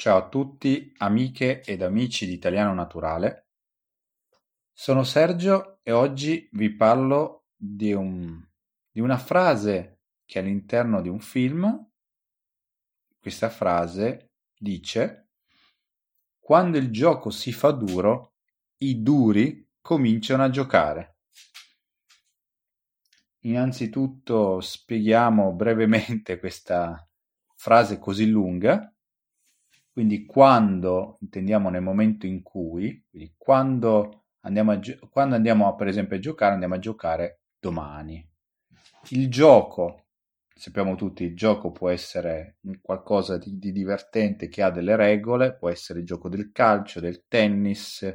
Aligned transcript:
Ciao 0.00 0.16
a 0.16 0.28
tutti, 0.30 0.94
amiche 0.96 1.60
ed 1.60 1.82
amici 1.82 2.24
di 2.24 2.32
Italiano 2.32 2.72
Naturale. 2.72 3.48
Sono 4.72 5.04
Sergio 5.04 5.80
e 5.82 5.92
oggi 5.92 6.48
vi 6.52 6.74
parlo 6.74 7.48
di, 7.54 7.92
un, 7.92 8.42
di 8.90 9.00
una 9.00 9.18
frase 9.18 10.00
che 10.24 10.38
è 10.38 10.42
all'interno 10.42 11.02
di 11.02 11.10
un 11.10 11.20
film. 11.20 11.86
Questa 13.18 13.50
frase 13.50 14.30
dice: 14.58 15.32
Quando 16.38 16.78
il 16.78 16.90
gioco 16.90 17.28
si 17.28 17.52
fa 17.52 17.70
duro, 17.70 18.36
i 18.78 19.02
duri 19.02 19.70
cominciano 19.82 20.44
a 20.44 20.48
giocare. 20.48 21.18
Innanzitutto 23.40 24.62
spieghiamo 24.62 25.52
brevemente 25.52 26.38
questa 26.38 27.06
frase 27.54 27.98
così 27.98 28.30
lunga. 28.30 28.94
Quindi 29.92 30.24
quando, 30.24 31.18
intendiamo 31.20 31.68
nel 31.68 31.82
momento 31.82 32.26
in 32.26 32.42
cui, 32.42 33.04
quindi 33.10 33.34
quando 33.36 34.26
andiamo, 34.40 34.72
a, 34.72 34.80
quando 35.10 35.34
andiamo 35.34 35.74
per 35.74 35.88
esempio 35.88 36.16
a 36.16 36.20
giocare, 36.20 36.52
andiamo 36.52 36.74
a 36.74 36.78
giocare 36.78 37.40
domani. 37.58 38.26
Il 39.10 39.28
gioco, 39.28 40.04
sappiamo 40.54 40.94
tutti, 40.94 41.24
il 41.24 41.34
gioco 41.34 41.72
può 41.72 41.88
essere 41.90 42.58
qualcosa 42.80 43.36
di, 43.36 43.58
di 43.58 43.72
divertente 43.72 44.48
che 44.48 44.62
ha 44.62 44.70
delle 44.70 44.96
regole, 44.96 45.56
può 45.56 45.68
essere 45.68 46.00
il 46.00 46.06
gioco 46.06 46.28
del 46.28 46.52
calcio, 46.52 47.00
del 47.00 47.24
tennis, 47.26 48.08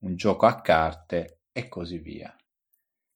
un 0.00 0.16
gioco 0.16 0.46
a 0.46 0.60
carte 0.60 1.40
e 1.52 1.68
così 1.68 1.98
via. 1.98 2.34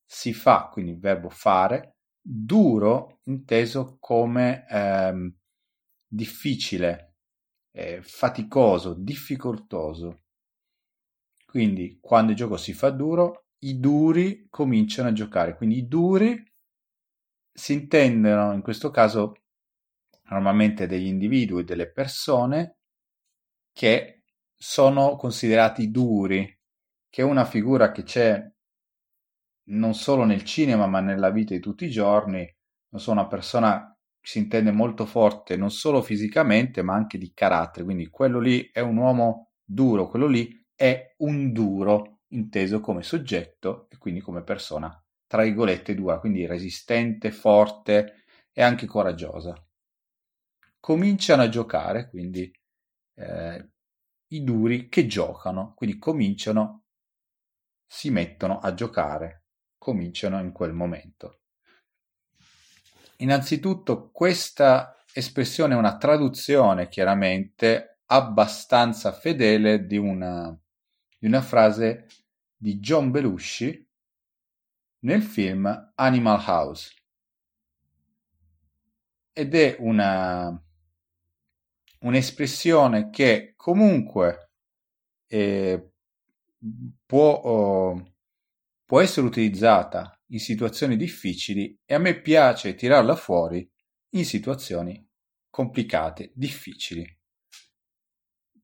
Si 0.06 0.32
fa, 0.32 0.68
quindi 0.70 0.92
il 0.92 0.98
verbo 1.00 1.28
fare, 1.30 1.96
duro 2.20 3.18
inteso 3.24 3.96
come 3.98 4.66
ehm, 4.68 5.34
difficile, 6.06 7.13
eh, 7.74 8.00
faticoso, 8.02 8.94
difficoltoso. 8.94 10.22
Quindi 11.44 11.98
quando 12.00 12.30
il 12.30 12.36
gioco 12.36 12.56
si 12.56 12.72
fa 12.72 12.90
duro, 12.90 13.46
i 13.60 13.78
duri 13.80 14.46
cominciano 14.48 15.08
a 15.08 15.12
giocare. 15.12 15.56
Quindi 15.56 15.78
i 15.78 15.88
duri 15.88 16.52
si 17.52 17.72
intendono 17.72 18.52
in 18.52 18.62
questo 18.62 18.90
caso 18.90 19.42
normalmente 20.28 20.86
degli 20.86 21.06
individui, 21.06 21.64
delle 21.64 21.90
persone 21.90 22.78
che 23.72 24.22
sono 24.54 25.16
considerati 25.16 25.90
duri, 25.90 26.58
che 27.08 27.22
è 27.22 27.24
una 27.24 27.44
figura 27.44 27.90
che 27.90 28.02
c'è 28.04 28.52
non 29.66 29.94
solo 29.94 30.24
nel 30.24 30.44
cinema 30.44 30.86
ma 30.86 31.00
nella 31.00 31.30
vita 31.30 31.54
di 31.54 31.60
tutti 31.60 31.86
i 31.86 31.90
giorni. 31.90 32.48
Non 32.90 33.00
so, 33.00 33.10
una 33.10 33.26
persona 33.26 33.93
si 34.26 34.38
intende 34.38 34.70
molto 34.72 35.04
forte 35.04 35.54
non 35.56 35.70
solo 35.70 36.00
fisicamente 36.00 36.80
ma 36.82 36.94
anche 36.94 37.18
di 37.18 37.32
carattere, 37.34 37.84
quindi 37.84 38.08
quello 38.08 38.40
lì 38.40 38.70
è 38.72 38.80
un 38.80 38.96
uomo 38.96 39.50
duro, 39.62 40.08
quello 40.08 40.26
lì 40.26 40.64
è 40.74 41.14
un 41.18 41.52
duro 41.52 42.20
inteso 42.28 42.80
come 42.80 43.02
soggetto 43.02 43.86
e 43.90 43.98
quindi 43.98 44.20
come 44.20 44.42
persona, 44.42 44.90
tra 45.26 45.42
virgolette 45.42 45.94
dura, 45.94 46.18
quindi 46.18 46.46
resistente, 46.46 47.30
forte 47.30 48.24
e 48.50 48.62
anche 48.62 48.86
coraggiosa. 48.86 49.54
Cominciano 50.80 51.42
a 51.42 51.48
giocare, 51.48 52.08
quindi 52.08 52.50
eh, 53.16 53.68
i 54.28 54.44
duri 54.44 54.88
che 54.88 55.06
giocano, 55.06 55.74
quindi 55.74 55.98
cominciano, 55.98 56.84
si 57.86 58.10
mettono 58.10 58.58
a 58.58 58.74
giocare, 58.74 59.44
cominciano 59.78 60.38
in 60.38 60.52
quel 60.52 60.74
momento. 60.74 61.43
Innanzitutto 63.18 64.10
questa 64.10 64.96
espressione 65.12 65.74
è 65.74 65.76
una 65.76 65.96
traduzione 65.96 66.88
chiaramente 66.88 68.00
abbastanza 68.06 69.12
fedele 69.12 69.86
di 69.86 69.96
una, 69.96 70.56
di 71.18 71.26
una 71.26 71.40
frase 71.40 72.06
di 72.56 72.78
John 72.78 73.10
Belushi 73.10 73.88
nel 75.00 75.22
film 75.22 75.92
Animal 75.94 76.42
House. 76.44 76.92
Ed 79.32 79.54
è 79.54 79.76
una, 79.78 80.60
un'espressione 82.00 83.10
che 83.10 83.54
comunque 83.56 84.50
eh, 85.26 85.92
può, 87.04 87.32
oh, 87.32 88.14
può 88.84 89.00
essere 89.00 89.26
utilizzata 89.26 90.13
in 90.34 90.40
situazioni 90.40 90.96
difficili 90.96 91.80
e 91.84 91.94
a 91.94 91.98
me 91.98 92.20
piace 92.20 92.74
tirarla 92.74 93.14
fuori 93.14 93.68
in 94.10 94.24
situazioni 94.24 95.08
complicate, 95.48 96.32
difficili. 96.34 97.06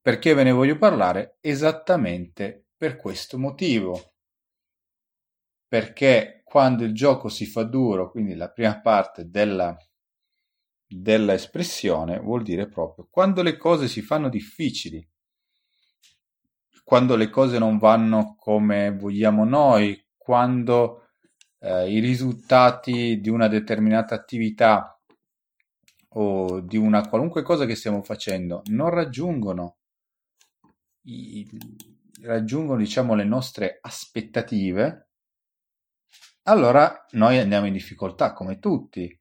Perché 0.00 0.34
ve 0.34 0.42
ne 0.42 0.50
voglio 0.50 0.76
parlare? 0.76 1.38
Esattamente 1.40 2.66
per 2.76 2.96
questo 2.96 3.38
motivo. 3.38 4.14
Perché 5.68 6.40
quando 6.44 6.82
il 6.82 6.92
gioco 6.92 7.28
si 7.28 7.46
fa 7.46 7.62
duro, 7.62 8.10
quindi 8.10 8.34
la 8.34 8.50
prima 8.50 8.80
parte 8.80 9.28
della, 9.28 9.76
della 10.84 11.34
espressione 11.34 12.18
vuol 12.18 12.42
dire 12.42 12.68
proprio 12.68 13.06
quando 13.08 13.42
le 13.42 13.56
cose 13.56 13.86
si 13.86 14.02
fanno 14.02 14.28
difficili, 14.28 15.08
quando 16.82 17.14
le 17.14 17.30
cose 17.30 17.58
non 17.58 17.78
vanno 17.78 18.34
come 18.36 18.90
vogliamo 18.90 19.44
noi, 19.44 20.04
quando 20.16 21.09
eh, 21.60 21.90
i 21.90 22.00
risultati 22.00 23.20
di 23.20 23.28
una 23.28 23.48
determinata 23.48 24.14
attività 24.14 24.98
o 26.14 26.60
di 26.60 26.76
una 26.76 27.08
qualunque 27.08 27.42
cosa 27.42 27.66
che 27.66 27.76
stiamo 27.76 28.02
facendo 28.02 28.62
non 28.66 28.90
raggiungono 28.90 29.76
i, 31.02 31.48
raggiungono 32.22 32.78
diciamo 32.78 33.14
le 33.14 33.24
nostre 33.24 33.78
aspettative 33.80 35.10
allora 36.44 37.06
noi 37.12 37.38
andiamo 37.38 37.66
in 37.66 37.72
difficoltà 37.72 38.32
come 38.32 38.58
tutti. 38.58 39.16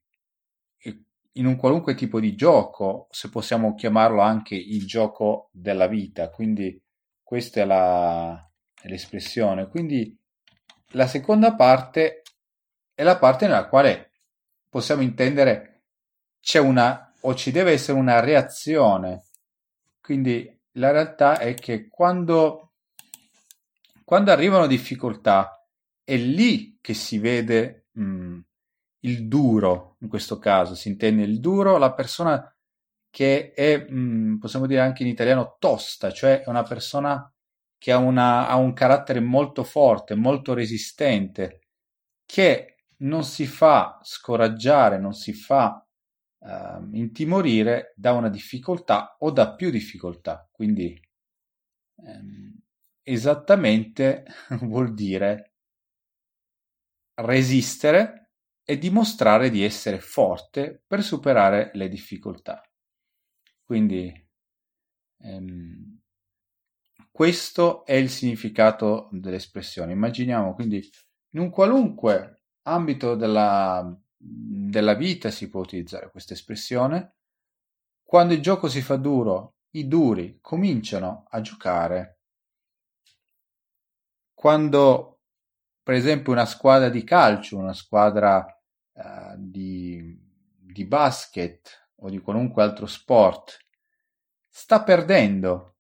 In 1.34 1.46
un 1.46 1.58
qualunque 1.58 1.94
tipo 1.94 2.20
di 2.20 2.36
gioco 2.36 3.08
se 3.12 3.30
possiamo 3.30 3.76
chiamarlo 3.76 4.22
anche 4.22 4.56
il 4.56 4.86
gioco 4.86 5.50
della 5.52 5.88
vita 5.88 6.30
quindi 6.30 6.82
questa 7.22 7.62
è, 7.62 7.66
la, 7.66 8.52
è 8.82 8.88
l'espressione. 8.88 9.68
Quindi 9.68 10.18
la 10.94 11.06
seconda 11.06 11.54
parte 11.54 12.24
è 13.00 13.04
la 13.04 13.18
parte 13.18 13.48
nella 13.48 13.70
quale 13.70 14.12
possiamo 14.68 15.02
intendere 15.02 15.84
c'è 16.42 16.60
una 16.60 17.14
o 17.22 17.34
ci 17.34 17.50
deve 17.50 17.72
essere 17.72 17.98
una 17.98 18.20
reazione. 18.20 19.28
Quindi 20.02 20.60
la 20.74 20.92
realtà 20.92 21.38
è 21.38 21.54
che 21.54 21.88
quando, 21.88 22.74
quando 24.04 24.32
arrivano 24.34 24.68
difficoltà 24.68 25.66
è 26.04 26.18
lì 26.18 26.78
che 26.82 26.94
si 26.94 27.20
vede 27.20 27.88
mh, 27.94 28.04
mm, 28.04 28.40
il 29.04 29.28
duro, 29.30 29.96
in 30.02 30.10
questo 30.10 30.38
caso 30.38 30.76
si 30.76 30.90
intende 30.90 31.24
il 31.24 31.40
duro, 31.40 31.78
la 31.78 31.94
persona 31.94 32.54
che 33.10 33.54
è, 33.54 33.78
mh, 33.78 33.98
mm, 33.98 34.38
possiamo 34.40 34.66
dire 34.66 34.82
anche 34.82 35.04
in 35.04 35.10
italiano, 35.10 35.56
tosta, 35.58 36.12
cioè 36.12 36.42
è 36.42 36.50
una 36.50 36.64
persona 36.64 37.34
che 37.78 37.94
ha, 37.94 37.98
una, 37.98 38.50
ha 38.50 38.58
un 38.58 38.74
carattere 38.74 39.22
molto 39.22 39.64
forte, 39.64 40.16
molto 40.16 40.54
resistente, 40.54 41.62
che 42.26 42.74
non 43.02 43.24
si 43.24 43.46
fa 43.46 44.00
scoraggiare, 44.02 44.98
non 44.98 45.14
si 45.14 45.34
fa 45.34 45.86
uh, 46.40 46.90
intimorire 46.92 47.94
da 47.96 48.14
una 48.14 48.30
difficoltà 48.30 49.16
o 49.20 49.32
da 49.32 49.56
più 49.56 49.70
difficoltà. 49.70 50.48
Quindi 50.52 51.00
um, 51.96 52.58
esattamente 53.04 54.26
vuol 54.62 54.94
dire 54.94 55.54
resistere 57.16 58.32
e 58.64 58.78
dimostrare 58.78 59.50
di 59.50 59.64
essere 59.64 60.00
forte 60.00 60.84
per 60.86 61.04
superare 61.04 61.72
le 61.74 61.90
difficoltà. 61.90 62.62
Quindi 63.64 64.28
um, 65.24 66.00
questo 67.12 67.86
è 67.86 67.94
il 67.94 68.10
significato 68.10 69.10
dell'espressione. 69.12 69.92
Immaginiamo 69.92 70.54
quindi 70.54 70.88
in 71.32 71.40
un 71.40 71.50
qualunque 71.50 72.39
ambito 72.70 73.16
della, 73.16 73.96
della 74.18 74.94
vita 74.94 75.30
si 75.30 75.50
può 75.50 75.62
utilizzare 75.62 76.10
questa 76.12 76.34
espressione. 76.34 77.16
Quando 78.04 78.34
il 78.34 78.42
gioco 78.42 78.68
si 78.68 78.82
fa 78.82 78.96
duro, 78.96 79.56
i 79.72 79.88
duri 79.88 80.40
cominciano 80.42 81.26
a 81.30 81.42
giocare. 81.42 82.20
Quando, 84.34 85.22
per 85.84 85.96
esempio, 85.96 86.32
una 86.32 86.46
squadra 86.46 86.90
di 86.90 87.04
calcio, 87.04 87.58
una 87.58 87.74
squadra 87.74 88.46
uh, 88.94 89.36
di, 89.38 90.18
di 90.58 90.86
basket 90.86 91.88
o 91.98 92.10
di 92.10 92.20
qualunque 92.20 92.64
altro 92.64 92.86
sport 92.86 93.58
sta 94.48 94.84
perdendo 94.84 95.76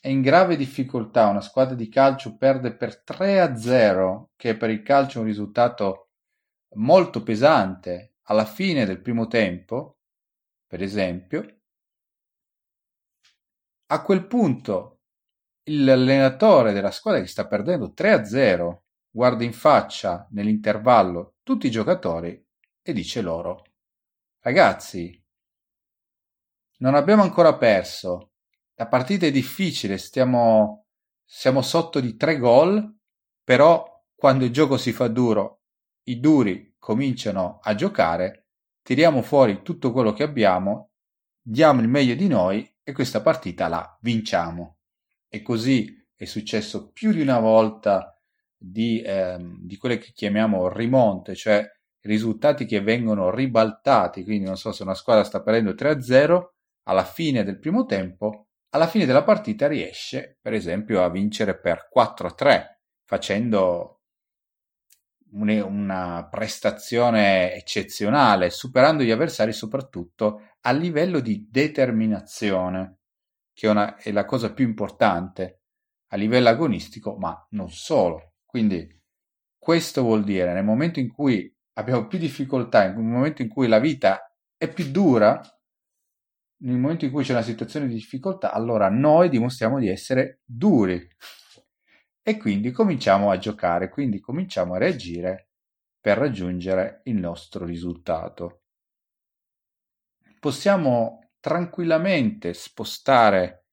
è 0.00 0.08
in 0.08 0.22
grave 0.22 0.56
difficoltà, 0.56 1.26
una 1.26 1.40
squadra 1.40 1.74
di 1.74 1.88
calcio 1.88 2.36
perde 2.36 2.72
per 2.72 3.02
3 3.02 3.40
a 3.40 3.56
0, 3.56 4.30
che 4.36 4.56
per 4.56 4.70
il 4.70 4.82
calcio 4.82 5.18
è 5.18 5.20
un 5.22 5.26
risultato 5.26 6.07
molto 6.74 7.22
pesante 7.22 8.16
alla 8.24 8.44
fine 8.44 8.84
del 8.84 9.00
primo 9.00 9.26
tempo, 9.26 9.98
per 10.66 10.82
esempio, 10.82 11.60
a 13.90 14.02
quel 14.02 14.26
punto 14.26 15.00
l'allenatore 15.70 16.72
della 16.72 16.90
squadra 16.90 17.20
che 17.20 17.26
sta 17.26 17.46
perdendo 17.46 17.92
3-0 17.96 18.82
guarda 19.10 19.44
in 19.44 19.52
faccia 19.52 20.26
nell'intervallo 20.30 21.36
tutti 21.42 21.66
i 21.66 21.70
giocatori 21.70 22.42
e 22.82 22.92
dice 22.92 23.20
loro 23.20 23.64
ragazzi 24.40 25.22
non 26.80 26.94
abbiamo 26.94 27.22
ancora 27.22 27.56
perso. 27.56 28.32
La 28.74 28.86
partita 28.86 29.26
è 29.26 29.32
difficile 29.32 29.98
stiamo 29.98 30.86
siamo 31.24 31.60
sotto 31.62 32.00
di 32.00 32.16
tre 32.16 32.38
gol 32.38 32.96
però 33.42 34.04
quando 34.14 34.44
il 34.44 34.52
gioco 34.52 34.76
si 34.76 34.92
fa 34.92 35.08
duro 35.08 35.57
i 36.10 36.20
duri 36.20 36.74
cominciano 36.78 37.58
a 37.62 37.74
giocare 37.74 38.46
tiriamo 38.82 39.22
fuori 39.22 39.62
tutto 39.62 39.92
quello 39.92 40.12
che 40.12 40.22
abbiamo 40.22 40.88
diamo 41.48 41.80
il 41.80 41.88
meglio 41.88 42.14
di 42.14 42.28
noi 42.28 42.70
e 42.82 42.92
questa 42.92 43.22
partita 43.22 43.68
la 43.68 43.98
vinciamo. 44.00 44.78
E 45.28 45.40
così 45.42 46.06
è 46.14 46.24
successo 46.24 46.90
più 46.90 47.12
di 47.12 47.20
una 47.20 47.38
volta 47.38 48.18
di, 48.54 49.02
ehm, 49.04 49.58
di 49.60 49.76
quelle 49.76 49.98
che 49.98 50.12
chiamiamo 50.12 50.68
rimonte, 50.68 51.34
cioè 51.34 51.66
risultati 52.00 52.66
che 52.66 52.80
vengono 52.80 53.30
ribaltati. 53.30 54.24
Quindi, 54.24 54.46
non 54.46 54.56
so 54.56 54.72
se 54.72 54.82
una 54.82 54.94
squadra 54.94 55.24
sta 55.24 55.42
perdendo 55.42 55.74
3-0 55.74 56.54
alla 56.84 57.04
fine 57.04 57.44
del 57.44 57.58
primo 57.58 57.84
tempo, 57.84 58.48
alla 58.70 58.86
fine 58.86 59.06
della 59.06 59.24
partita 59.24 59.66
riesce, 59.66 60.38
per 60.40 60.52
esempio, 60.52 61.02
a 61.02 61.10
vincere 61.10 61.58
per 61.58 61.88
4-3, 61.94 62.80
facendo 63.04 63.97
una 65.32 66.26
prestazione 66.30 67.54
eccezionale, 67.54 68.50
superando 68.50 69.02
gli 69.02 69.10
avversari 69.10 69.52
soprattutto 69.52 70.42
a 70.62 70.72
livello 70.72 71.20
di 71.20 71.46
determinazione, 71.50 72.98
che 73.52 73.66
è, 73.66 73.70
una, 73.70 73.96
è 73.96 74.12
la 74.12 74.24
cosa 74.24 74.52
più 74.52 74.66
importante 74.66 75.62
a 76.08 76.16
livello 76.16 76.48
agonistico, 76.48 77.16
ma 77.16 77.46
non 77.50 77.70
solo. 77.70 78.34
Quindi 78.44 78.86
questo 79.58 80.02
vuol 80.02 80.24
dire 80.24 80.52
nel 80.54 80.64
momento 80.64 81.00
in 81.00 81.12
cui 81.12 81.54
abbiamo 81.74 82.06
più 82.06 82.18
difficoltà, 82.18 82.90
nel 82.90 82.96
momento 82.96 83.42
in 83.42 83.48
cui 83.48 83.68
la 83.68 83.78
vita 83.78 84.32
è 84.56 84.72
più 84.72 84.90
dura, 84.90 85.40
nel 86.60 86.76
momento 86.76 87.04
in 87.04 87.12
cui 87.12 87.22
c'è 87.22 87.32
una 87.32 87.42
situazione 87.42 87.86
di 87.86 87.94
difficoltà, 87.94 88.52
allora 88.52 88.88
noi 88.88 89.28
dimostriamo 89.28 89.78
di 89.78 89.88
essere 89.88 90.40
duri 90.44 91.06
e 92.28 92.36
quindi 92.36 92.70
cominciamo 92.70 93.30
a 93.30 93.38
giocare, 93.38 93.88
quindi 93.88 94.20
cominciamo 94.20 94.74
a 94.74 94.78
reagire 94.78 95.48
per 96.00 96.18
raggiungere 96.18 97.00
il 97.04 97.16
nostro 97.16 97.64
risultato 97.64 98.62
possiamo 100.38 101.30
tranquillamente 101.40 102.54
spostare 102.54 103.66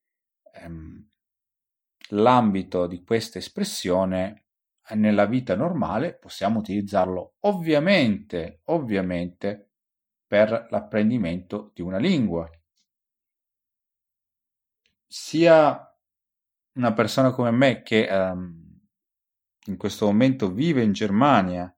ehm, 0.54 1.10
l'ambito 2.10 2.88
di 2.88 3.04
questa 3.04 3.38
espressione 3.40 4.46
nella 4.92 5.25
vita 5.25 5.56
normale, 5.56 6.16
possiamo 6.16 6.60
utilizzarlo 6.60 7.36
ovviamente, 7.42 8.62
ovviamente 8.66 9.72
per 10.28 10.68
l'apprendimento 10.69 11.72
di 11.74 11.81
una 11.81 11.98
lingua. 11.98 12.48
Sia 15.07 15.85
una 16.75 16.94
persona 16.94 17.31
come 17.31 17.51
me 17.51 17.81
che 17.81 18.07
ehm, 18.07 18.63
in 19.68 19.77
questo 19.77 20.06
momento 20.06 20.51
vive 20.51 20.83
in 20.83 20.94
Germania 20.94 21.75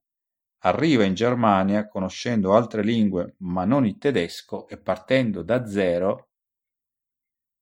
Arriva 0.62 1.04
in 1.04 1.14
Germania 1.14 1.88
conoscendo 1.88 2.56
altre 2.56 2.84
lingue 2.84 3.36
ma 3.40 3.64
non 3.64 3.86
il 3.86 3.98
tedesco 4.00 4.68
e 4.68 4.78
partendo 4.78 5.44
da 5.44 5.66
zero 5.68 6.30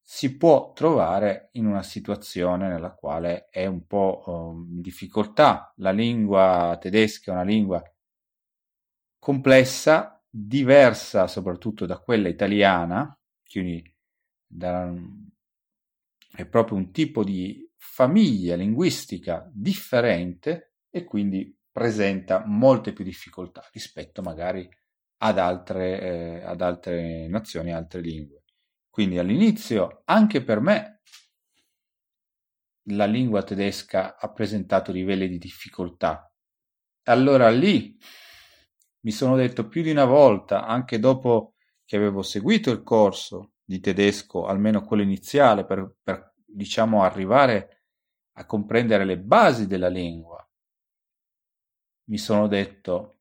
si 0.01 0.37
può 0.37 0.71
trovare 0.71 1.49
in 1.53 1.65
una 1.65 1.83
situazione 1.83 2.67
nella 2.69 2.93
quale 2.93 3.47
è 3.49 3.65
un 3.65 3.85
po' 3.85 4.53
in 4.69 4.79
difficoltà. 4.81 5.73
La 5.77 5.91
lingua 5.91 6.77
tedesca 6.79 7.31
è 7.31 7.33
una 7.33 7.43
lingua 7.43 7.83
complessa, 9.19 10.23
diversa 10.29 11.27
soprattutto 11.27 11.85
da 11.85 11.97
quella 11.99 12.29
italiana, 12.29 13.17
quindi 13.49 13.83
da, 14.45 14.93
è 16.35 16.45
proprio 16.45 16.77
un 16.77 16.91
tipo 16.91 17.23
di 17.23 17.69
famiglia 17.77 18.55
linguistica 18.55 19.49
differente 19.53 20.73
e 20.89 21.03
quindi 21.03 21.57
presenta 21.71 22.43
molte 22.45 22.93
più 22.93 23.03
difficoltà 23.03 23.67
rispetto 23.71 24.21
magari 24.21 24.67
ad 25.17 25.39
altre, 25.39 26.01
eh, 26.01 26.41
ad 26.43 26.61
altre 26.61 27.27
nazioni, 27.27 27.73
altre 27.73 28.01
lingue. 28.01 28.43
Quindi 28.89 29.17
all'inizio, 29.17 30.01
anche 30.05 30.43
per 30.43 30.59
me, 30.59 31.01
la 32.89 33.05
lingua 33.05 33.43
tedesca 33.43 34.17
ha 34.17 34.31
presentato 34.31 34.91
livelli 34.91 35.27
di 35.27 35.37
difficoltà. 35.37 36.31
Allora 37.03 37.49
lì 37.49 37.97
mi 39.01 39.11
sono 39.11 39.35
detto 39.35 39.67
più 39.67 39.81
di 39.81 39.91
una 39.91 40.05
volta, 40.05 40.65
anche 40.65 40.99
dopo 40.99 41.55
che 41.85 41.95
avevo 41.95 42.21
seguito 42.21 42.71
il 42.71 42.83
corso 42.83 43.54
di 43.65 43.79
tedesco, 43.79 44.45
almeno 44.45 44.85
quello 44.85 45.01
iniziale, 45.01 45.65
per, 45.65 45.95
per 46.01 46.33
diciamo 46.45 47.03
arrivare 47.03 47.83
a 48.33 48.45
comprendere 48.45 49.03
le 49.03 49.17
basi 49.17 49.65
della 49.65 49.89
lingua, 49.89 50.47
mi 52.07 52.17
sono 52.17 52.47
detto 52.47 53.15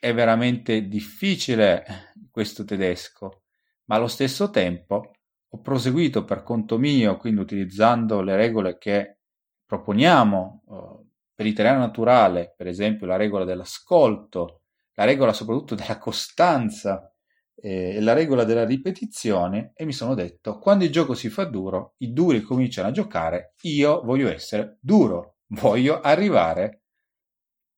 è 0.00 0.14
veramente 0.14 0.88
difficile 0.88 2.12
questo 2.30 2.64
tedesco, 2.64 3.42
ma 3.86 3.96
allo 3.96 4.06
stesso 4.06 4.48
tempo 4.50 5.12
ho 5.52 5.60
proseguito 5.60 6.24
per 6.24 6.42
conto 6.42 6.78
mio, 6.78 7.16
quindi 7.16 7.40
utilizzando 7.40 8.22
le 8.22 8.36
regole 8.36 8.78
che 8.78 9.18
proponiamo 9.66 10.62
uh, 10.66 11.08
per 11.34 11.44
l'italiano 11.44 11.80
naturale, 11.80 12.54
per 12.56 12.66
esempio 12.66 13.06
la 13.06 13.16
regola 13.16 13.44
dell'ascolto, 13.44 14.62
la 14.94 15.04
regola 15.04 15.32
soprattutto 15.32 15.74
della 15.74 15.98
costanza 15.98 17.09
eh, 17.62 18.00
la 18.00 18.12
regola 18.12 18.44
della 18.44 18.64
ripetizione 18.64 19.72
e 19.74 19.84
mi 19.84 19.92
sono 19.92 20.14
detto 20.14 20.58
quando 20.58 20.84
il 20.84 20.90
gioco 20.90 21.14
si 21.14 21.28
fa 21.28 21.44
duro, 21.44 21.94
i 21.98 22.12
duri 22.12 22.42
cominciano 22.42 22.88
a 22.88 22.92
giocare, 22.92 23.54
io 23.62 24.02
voglio 24.02 24.30
essere 24.30 24.78
duro, 24.80 25.36
voglio 25.48 26.00
arrivare 26.00 26.82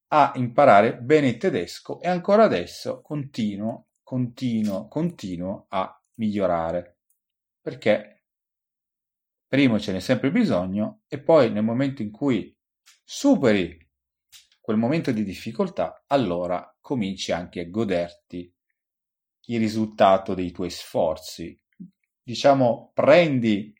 a 0.08 0.32
imparare 0.36 0.98
bene 0.98 1.28
il 1.28 1.38
tedesco 1.38 2.00
e 2.00 2.08
ancora 2.08 2.44
adesso 2.44 3.00
continuo, 3.00 3.88
continuo, 4.02 4.86
continuo 4.88 5.66
a 5.68 6.02
migliorare. 6.16 6.98
Perché 7.60 8.24
primo 9.46 9.78
ce 9.78 9.92
n'è 9.92 10.00
sempre 10.00 10.30
bisogno 10.30 11.02
e 11.08 11.18
poi 11.18 11.50
nel 11.50 11.64
momento 11.64 12.02
in 12.02 12.10
cui 12.10 12.54
superi 13.02 13.78
quel 14.60 14.76
momento 14.76 15.10
di 15.12 15.24
difficoltà, 15.24 16.04
allora 16.06 16.76
cominci 16.80 17.32
anche 17.32 17.60
a 17.60 17.68
goderti 17.68 18.54
il 19.46 19.58
risultato 19.58 20.34
dei 20.34 20.50
tuoi 20.52 20.70
sforzi. 20.70 21.58
Diciamo, 22.22 22.92
prendi 22.94 23.74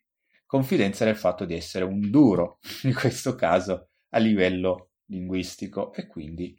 confidenza 0.45 1.05
nel 1.05 1.15
fatto 1.15 1.45
di 1.45 1.55
essere 1.55 1.85
un 1.85 2.09
duro, 2.09 2.59
in 2.83 2.93
questo 2.93 3.35
caso 3.35 3.89
a 4.09 4.17
livello 4.19 4.91
linguistico 5.05 5.93
e 5.93 6.07
quindi 6.07 6.57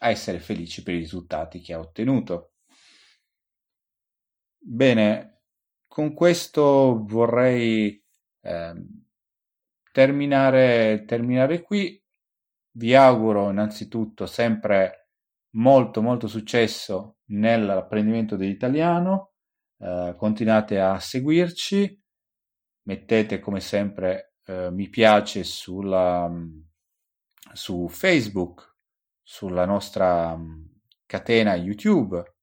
a 0.00 0.10
essere 0.10 0.40
felici 0.40 0.82
per 0.82 0.94
i 0.94 0.98
risultati 0.98 1.60
che 1.60 1.72
ha 1.72 1.78
ottenuto. 1.78 2.52
Bene, 4.58 5.42
con 5.86 6.12
questo 6.12 7.04
vorrei 7.06 8.02
eh, 8.40 8.74
terminare, 9.92 11.04
terminare 11.06 11.62
qui. 11.62 12.02
Vi 12.72 12.94
auguro 12.94 13.50
innanzitutto 13.50 14.26
sempre 14.26 15.10
molto 15.56 16.02
molto 16.02 16.26
successo 16.26 17.15
nell'apprendimento 17.26 18.36
dell'italiano. 18.36 19.32
Eh, 19.78 20.14
continuate 20.16 20.80
a 20.80 20.98
seguirci, 20.98 22.02
mettete 22.82 23.40
come 23.40 23.60
sempre 23.60 24.34
eh, 24.44 24.70
mi 24.70 24.88
piace 24.88 25.44
sulla 25.44 26.30
su 27.52 27.88
Facebook, 27.88 28.76
sulla 29.22 29.64
nostra 29.64 30.36
mm, 30.36 30.64
catena 31.06 31.54
YouTube 31.54 32.34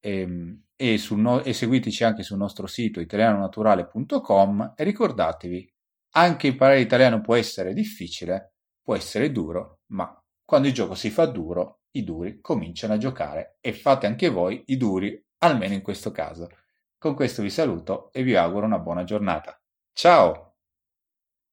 e, 0.00 0.20
ehm, 0.20 0.62
e, 0.76 1.00
no, 1.10 1.42
e 1.42 1.52
seguiteci 1.52 2.04
anche 2.04 2.22
sul 2.22 2.38
nostro 2.38 2.66
sito 2.66 3.00
italianonaturale.com 3.00 4.74
e 4.76 4.84
ricordatevi, 4.84 5.74
anche 6.14 6.46
imparare 6.46 6.80
italiano 6.80 7.20
può 7.20 7.34
essere 7.34 7.74
difficile, 7.74 8.54
può 8.82 8.94
essere 8.94 9.32
duro, 9.32 9.80
ma 9.86 10.12
quando 10.44 10.68
il 10.68 10.74
gioco 10.74 10.94
si 10.94 11.10
fa 11.10 11.26
duro, 11.26 11.77
i 11.98 12.04
duri 12.04 12.40
cominciano 12.40 12.94
a 12.94 12.98
giocare 12.98 13.58
e 13.60 13.72
fate 13.72 14.06
anche 14.06 14.28
voi 14.28 14.62
i 14.66 14.76
duri, 14.76 15.22
almeno 15.38 15.74
in 15.74 15.82
questo 15.82 16.10
caso. 16.10 16.48
Con 16.98 17.14
questo 17.14 17.42
vi 17.42 17.50
saluto 17.50 18.10
e 18.12 18.22
vi 18.22 18.34
auguro 18.34 18.66
una 18.66 18.78
buona 18.78 19.04
giornata. 19.04 19.60
Ciao! 19.92 20.47